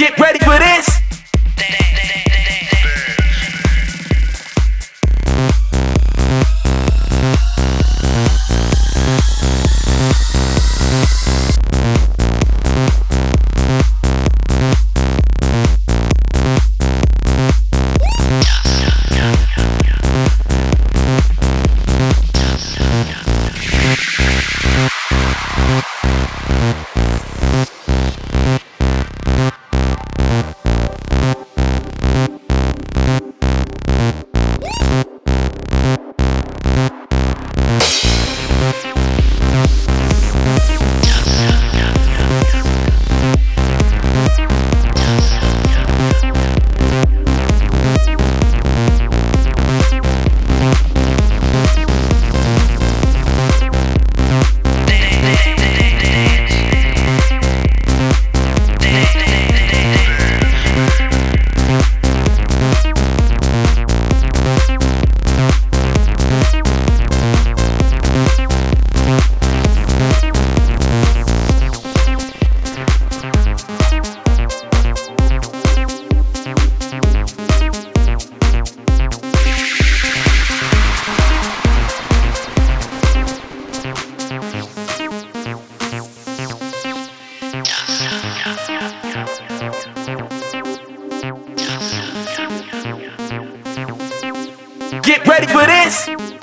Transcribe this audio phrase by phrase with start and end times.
[0.00, 0.99] Get ready for this.
[94.90, 96.39] Get ready for this.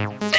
[0.00, 0.30] Dance.